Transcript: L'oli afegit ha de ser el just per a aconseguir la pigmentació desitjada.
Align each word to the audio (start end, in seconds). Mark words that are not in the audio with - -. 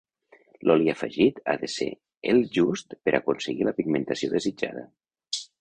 L'oli 0.69 0.87
afegit 0.93 1.41
ha 1.51 1.55
de 1.65 1.69
ser 1.73 1.87
el 2.33 2.41
just 2.57 2.97
per 3.09 3.13
a 3.15 3.21
aconseguir 3.23 3.71
la 3.71 3.77
pigmentació 3.81 4.33
desitjada. 4.37 4.89